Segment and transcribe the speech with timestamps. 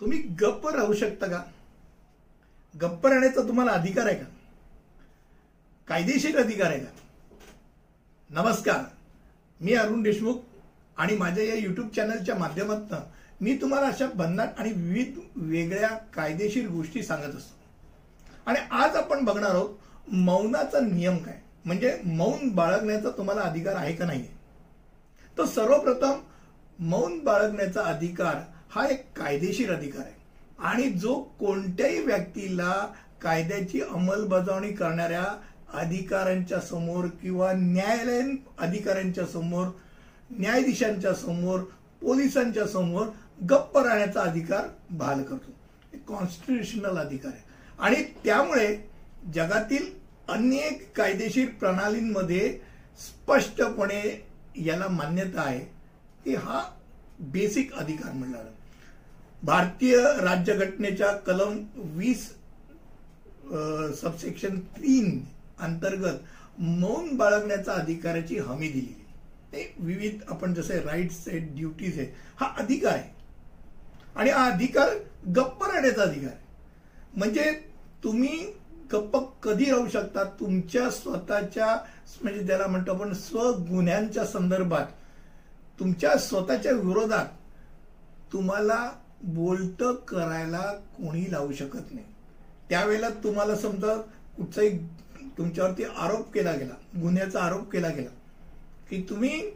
[0.00, 1.42] तुम्ही गप्प राहू शकता का?
[2.80, 4.24] गप्प राहण्याचा तुम्हाला अधिकार आहे का?
[5.88, 6.90] कायदेशीर अधिकार आहे का?
[8.30, 8.84] नमस्कार.
[9.60, 10.34] मी अरुण देशमुख
[10.96, 12.98] आणि माझ्या या युट्यूब चॅनलच्या माध्यमातून
[13.40, 17.54] मी तुम्हाला अशा भन्नाट आणि विविध वेगळ्या कायदेशीर गोष्टी सांगत असतो.
[18.46, 21.40] आणि आज आपण बघणार आहोत मौनाचा नियम काय?
[21.64, 24.26] म्हणजे मौन बाळगण्याचा तुम्हाला अधिकार आहे का नाही
[25.38, 26.20] तर सर्वप्रथम
[26.78, 28.36] मौन बाळगण्याचा अधिकार
[28.70, 30.14] हा एक कायदेशीर अधिकार आहे.
[30.58, 32.72] आणि जो कोणत्याही व्यक्तीला
[33.22, 35.24] कायद्याची अंमलबजावणी करणाऱ्या
[35.72, 39.66] अधिकाऱ्यांच्या समोर किंवा न्यायालयीन अधिकाऱ्यांच्या समोर
[40.30, 41.60] न्यायाधीशांच्या समोर
[42.00, 43.06] पोलिसांच्या समोर
[43.50, 45.52] गप्प राहण्याचा अधिकार बहाल करतो.
[46.08, 47.42] कॉन्स्टिट्युशनल अधिकार आहे.
[47.78, 48.76] आणि त्यामुळे
[49.34, 49.86] जगातील
[50.28, 52.58] अनेक कायदेशीर प्रणालींमध्ये
[52.98, 54.26] स्पष्टपणे
[54.56, 55.60] याला मान्यता आहे
[56.24, 56.62] की हा
[57.18, 58.44] बेसिक अधिकार म्हणणार
[59.42, 61.58] भारतीय राज्यघटनेच्या कलम
[61.96, 62.28] वीस
[64.00, 65.18] सबसेक्शन तीन
[65.64, 68.94] अंतर्गत मौन बाळगण्याचा अधिकाराची हमी दिली
[69.52, 73.10] ते विविध आपण जसे राईट्स आहेत ड्युटीज आहे हा अधिकार आहे.
[74.16, 74.88] आणि हा अधिकार
[75.36, 76.44] गप्प राहण्याचा अधिकार आहे.
[77.16, 77.50] म्हणजे
[78.04, 78.36] तुम्ही
[78.92, 80.24] गप्प कधी राहू शकता?
[80.40, 81.66] तुमच्या स्वतःच्या
[82.22, 84.86] म्हणजे त्याला म्हणतो आपण स्वगुन्ह्यांच्या संदर्भात
[85.78, 87.26] तुमच्या स्वतःच्या विरोधात
[88.32, 88.90] तुम्हाला
[89.22, 90.62] बोलत करायला
[90.96, 92.06] कोणी लावू शकत नाही.
[92.68, 93.96] त्यावेळेला तुम्हाला समजा
[94.36, 94.78] कुठचाही
[95.38, 98.10] तुमच्यावरती आरोप केला गेला गुन्ह्याचा आरोप केला गेला
[98.90, 99.50] की तुम्ही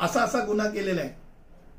[0.00, 1.14] असा असा गुन्हा केलेला आहे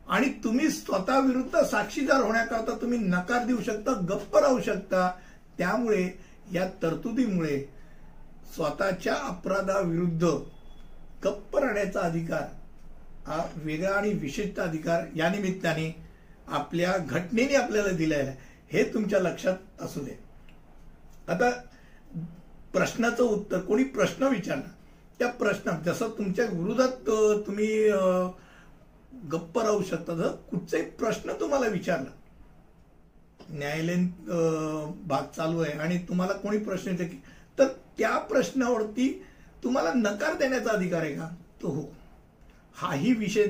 [0.07, 5.09] आणि तुम्ही स्वतः विरुद्ध साक्षीदार होण्याकरता तुम्ही नकार देऊ शकता गप्प राहू शकता.
[5.57, 6.09] त्यामुळे
[6.53, 7.59] या तरतुदीमुळे
[8.55, 10.23] स्वतःच्या अपराधाविरुद्ध
[11.23, 12.43] गप्प राहण्याचा अधिकार
[13.55, 15.93] वेगळा आणि विशिष्ट अधिकार या निमित्ताने
[16.47, 18.37] आपल्या घटनेने आपल्याला दिलेला आहे.
[18.71, 20.17] हे तुमच्या लक्षात असू दे.
[21.27, 21.49] आता
[22.73, 24.69] प्रश्नाचं उत्तर कोणी प्रश्न विचारणार
[25.19, 27.09] त्या प्रश्न जसं तुमच्या विरोधात
[27.47, 27.67] तुम्ही
[29.31, 32.11] गप्प राहू शकता जर कुठचाही प्रश्न तुम्हाला विचारला.
[33.49, 34.07] न्यायालयीन
[35.07, 37.07] भाग चालू आहे आणि तुम्हाला कोणी प्रश्न विचार
[37.59, 37.67] तर
[37.97, 39.09] त्या प्रश्नावरती
[39.63, 41.29] तुम्हाला नकार देण्याचा अधिकार आहे का?
[41.61, 41.83] तो हो.
[42.75, 43.43] हाही विषय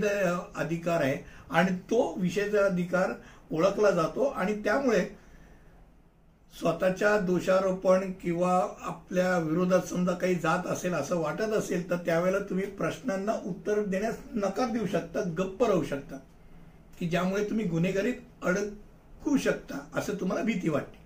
[0.55, 1.17] अधिकार आहे
[1.49, 3.13] आणि तो विषयाचा अधिकार
[3.51, 5.05] ओळखला जातो आणि त्यामुळे
[6.53, 12.65] स्वतःच्या दोषारोपण किंवा आपल्या विरोधात समजा काही जात असेल असं वाटत असेल तर त्यावेळेला तुम्ही
[12.65, 16.17] प्रश्नांना उत्तर देण्यास नकार देऊ शकता गप्प राहू शकता.
[16.99, 20.97] की ज्यामुळे तुम्ही गुन्हेगारीत अडकू शकता असं तुम्हाला भीती वाटते.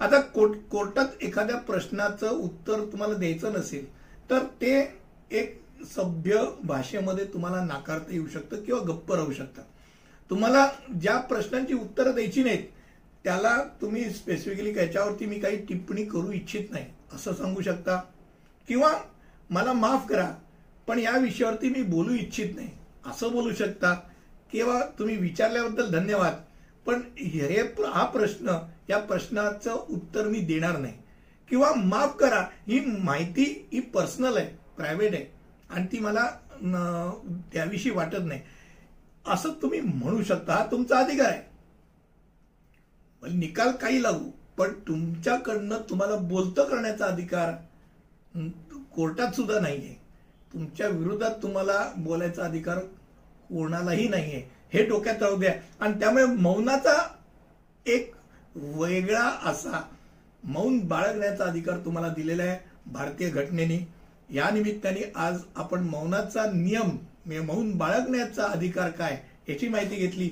[0.00, 3.86] आता कोर्ट कोर्टात एखाद्या प्रश्नाचं उत्तर तुम्हाला द्यायचं नसेल
[4.30, 4.74] तर ते
[5.30, 9.62] एक सभ्य भाषेमध्ये तुम्हाला नाकारता येऊ शकतं किंवा गप्प राहू शकता.
[10.30, 12.62] तुम्हाला ज्या प्रश्नांची उत्तरं द्यायची नाहीत
[13.24, 16.84] त्याला तुम्ही स्पेसिफिकली त्याच्यावरती मी काही टिप्पणी करू इच्छित नाही.
[17.12, 18.02] असं सांगू शकता.
[18.68, 18.92] किंवा
[19.50, 20.34] मला माफ करा
[20.86, 22.68] पण या विषयावरती मी बोलू इच्छित नाही.
[23.06, 23.94] असं बोलू शकता.
[24.52, 26.34] किंवा तुम्ही विचारल्याबद्दल धन्यवाद
[26.86, 28.58] पण हे हा प्रश्न
[28.90, 30.94] या प्रश्नाचं उत्तर मी देणार नाही.
[31.48, 35.37] किंवा माफ करा ही माहिती ही पर्सनल आहे प्रायव्हेट आहे.
[35.70, 36.26] आणि ती मला
[37.52, 38.40] त्याविषयी वाटत नाही.
[39.26, 41.42] असं तुम्ही म्हणू शकता हा तुमचा अधिकार आहे.
[43.34, 44.30] निकाल काही लागू.
[44.56, 47.52] पण तुमच्याकडनं तुम्हाला बोलतं करण्याचा अधिकार
[48.94, 49.94] कोर्टात सुद्धा नाहीये.
[50.52, 54.42] तुमच्या विरोधात तुम्हाला बोलायचा अधिकार कोणालाही नाहीये.
[54.72, 55.54] हे डोक्यात राहू द्या.
[55.80, 56.96] आणि त्यामुळे मौनाचा
[57.86, 58.12] एक
[58.54, 59.82] वेगळा असा
[60.44, 63.97] मौन बाळगण्याचा अधिकार तुम्हाला दिलेला आहे भारतीय घटनेने.
[64.30, 66.88] या निमित्ताने आज आपण मौनाचा नियम
[67.26, 69.18] म्हणजे मौन बाळगण्याचा अधिकार काय
[69.48, 70.28] याची माहिती घेतली.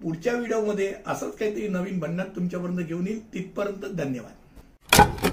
[0.00, 3.20] पुढच्या व्हिडिओमध्ये असंच काहीतरी नवीन भन्नाट तुमच्यापर्यंत घेऊन येईल.
[3.34, 5.27] तिथपर्यंत धन्यवाद.